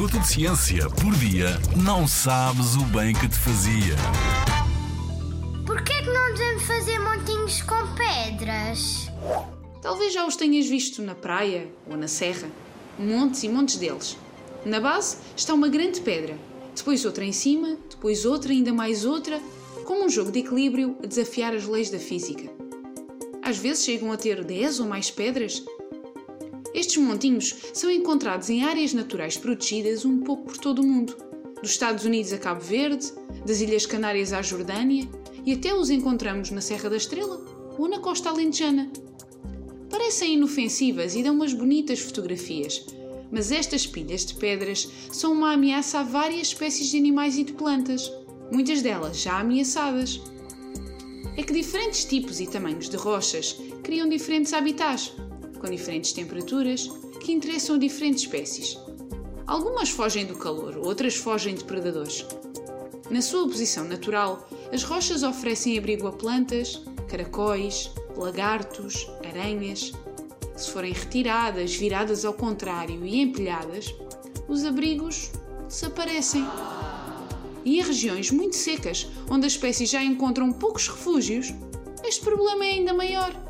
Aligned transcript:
minuto 0.00 0.18
de 0.18 0.28
ciência 0.28 0.88
por 0.88 1.14
dia, 1.16 1.60
não 1.76 2.08
sabes 2.08 2.74
o 2.74 2.84
bem 2.84 3.12
que 3.12 3.28
te 3.28 3.36
fazia. 3.36 3.94
Porquê 5.66 5.92
que 6.02 6.08
não 6.08 6.32
devemos 6.32 6.62
fazer 6.62 6.98
montinhos 6.98 7.60
com 7.60 7.86
pedras? 7.94 9.10
Talvez 9.82 10.14
já 10.14 10.26
os 10.26 10.36
tenhas 10.36 10.66
visto 10.66 11.02
na 11.02 11.14
praia 11.14 11.68
ou 11.86 11.98
na 11.98 12.08
serra. 12.08 12.48
Montes 12.98 13.42
e 13.42 13.48
montes 13.50 13.76
deles. 13.76 14.16
Na 14.64 14.80
base 14.80 15.18
está 15.36 15.52
uma 15.52 15.68
grande 15.68 16.00
pedra, 16.00 16.34
depois 16.74 17.04
outra 17.04 17.22
em 17.22 17.32
cima, 17.32 17.76
depois 17.90 18.24
outra, 18.24 18.52
ainda 18.52 18.72
mais 18.72 19.04
outra, 19.04 19.38
como 19.84 20.06
um 20.06 20.08
jogo 20.08 20.32
de 20.32 20.38
equilíbrio 20.38 20.96
a 21.04 21.06
desafiar 21.06 21.54
as 21.54 21.66
leis 21.66 21.90
da 21.90 21.98
física. 21.98 22.50
Às 23.42 23.58
vezes 23.58 23.84
chegam 23.84 24.10
a 24.10 24.16
ter 24.16 24.42
10 24.42 24.80
ou 24.80 24.86
mais 24.86 25.10
pedras. 25.10 25.62
Estes 26.72 26.98
montinhos 26.98 27.56
são 27.74 27.90
encontrados 27.90 28.48
em 28.48 28.64
áreas 28.64 28.92
naturais 28.94 29.36
protegidas 29.36 30.04
um 30.04 30.18
pouco 30.18 30.44
por 30.44 30.56
todo 30.56 30.82
o 30.82 30.86
mundo, 30.86 31.16
dos 31.60 31.72
Estados 31.72 32.04
Unidos 32.04 32.32
a 32.32 32.38
Cabo 32.38 32.60
Verde, 32.60 33.12
das 33.44 33.60
Ilhas 33.60 33.86
Canárias 33.86 34.32
à 34.32 34.40
Jordânia 34.40 35.08
e 35.44 35.52
até 35.52 35.74
os 35.74 35.90
encontramos 35.90 36.50
na 36.50 36.60
Serra 36.60 36.90
da 36.90 36.96
Estrela 36.96 37.44
ou 37.76 37.88
na 37.88 37.98
costa 37.98 38.30
alentejana. 38.30 38.90
Parecem 39.88 40.34
inofensivas 40.34 41.16
e 41.16 41.22
dão 41.22 41.34
umas 41.34 41.52
bonitas 41.52 41.98
fotografias, 41.98 42.86
mas 43.30 43.50
estas 43.50 43.86
pilhas 43.86 44.24
de 44.24 44.34
pedras 44.34 44.88
são 45.10 45.32
uma 45.32 45.52
ameaça 45.52 46.00
a 46.00 46.04
várias 46.04 46.48
espécies 46.48 46.88
de 46.88 46.98
animais 46.98 47.36
e 47.36 47.44
de 47.44 47.52
plantas, 47.52 48.12
muitas 48.52 48.82
delas 48.82 49.20
já 49.20 49.40
ameaçadas. 49.40 50.20
É 51.36 51.42
que 51.42 51.52
diferentes 51.52 52.04
tipos 52.04 52.40
e 52.40 52.46
tamanhos 52.46 52.88
de 52.88 52.96
rochas 52.96 53.56
criam 53.82 54.08
diferentes 54.08 54.52
habitats, 54.52 55.12
com 55.60 55.70
diferentes 55.70 56.12
temperaturas, 56.12 56.90
que 57.20 57.32
interessam 57.32 57.78
diferentes 57.78 58.24
espécies. 58.24 58.78
Algumas 59.46 59.90
fogem 59.90 60.24
do 60.24 60.36
calor, 60.36 60.76
outras 60.78 61.14
fogem 61.14 61.54
de 61.54 61.64
predadores. 61.64 62.24
Na 63.10 63.20
sua 63.20 63.46
posição 63.46 63.84
natural, 63.84 64.48
as 64.72 64.82
rochas 64.82 65.22
oferecem 65.22 65.76
abrigo 65.76 66.06
a 66.06 66.12
plantas, 66.12 66.80
caracóis, 67.08 67.90
lagartos, 68.16 69.10
aranhas. 69.28 69.92
Se 70.56 70.70
forem 70.70 70.92
retiradas, 70.92 71.74
viradas 71.74 72.24
ao 72.24 72.32
contrário 72.32 73.04
e 73.04 73.20
empilhadas, 73.20 73.94
os 74.48 74.64
abrigos 74.64 75.30
desaparecem. 75.66 76.46
E 77.64 77.78
em 77.78 77.82
regiões 77.82 78.30
muito 78.30 78.56
secas, 78.56 79.06
onde 79.28 79.46
as 79.46 79.52
espécies 79.52 79.90
já 79.90 80.02
encontram 80.02 80.52
poucos 80.52 80.88
refúgios, 80.88 81.52
este 82.04 82.22
problema 82.22 82.64
é 82.64 82.70
ainda 82.70 82.94
maior. 82.94 83.49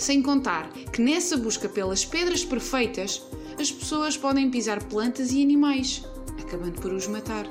Sem 0.00 0.22
contar 0.22 0.72
que 0.94 1.02
nessa 1.02 1.36
busca 1.36 1.68
pelas 1.68 2.06
pedras 2.06 2.42
perfeitas, 2.42 3.22
as 3.60 3.70
pessoas 3.70 4.16
podem 4.16 4.50
pisar 4.50 4.82
plantas 4.84 5.30
e 5.30 5.42
animais, 5.42 6.02
acabando 6.40 6.80
por 6.80 6.90
os 6.90 7.06
matar. 7.06 7.46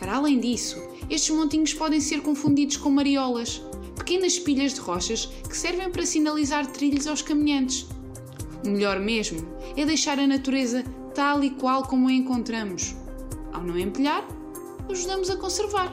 Para 0.00 0.16
além 0.16 0.40
disso, 0.40 0.76
estes 1.08 1.30
montinhos 1.30 1.72
podem 1.72 2.00
ser 2.00 2.20
confundidos 2.20 2.78
com 2.78 2.90
mariolas, 2.90 3.62
pequenas 3.94 4.40
pilhas 4.40 4.74
de 4.74 4.80
rochas 4.80 5.26
que 5.48 5.56
servem 5.56 5.88
para 5.88 6.04
sinalizar 6.04 6.66
trilhos 6.66 7.06
aos 7.06 7.22
caminhantes. 7.22 7.86
O 8.64 8.68
melhor 8.68 8.98
mesmo 8.98 9.46
é 9.76 9.86
deixar 9.86 10.18
a 10.18 10.26
natureza 10.26 10.82
tal 11.14 11.44
e 11.44 11.50
qual 11.50 11.84
como 11.84 12.08
a 12.08 12.12
encontramos. 12.12 12.96
Ao 13.52 13.62
não 13.62 13.78
empilhar, 13.78 14.26
ajudamos 14.90 15.30
a 15.30 15.36
conservar. 15.36 15.92